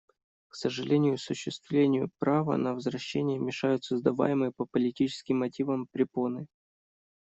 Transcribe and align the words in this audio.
К 0.47 0.55
сожалению, 0.55 1.13
осуществлению 1.13 2.09
права 2.17 2.57
на 2.57 2.73
возвращение 2.73 3.37
мешают 3.37 3.83
создаваемые 3.83 4.51
по 4.51 4.65
политическим 4.65 5.37
мотивам 5.37 5.85
препоны. 5.91 6.47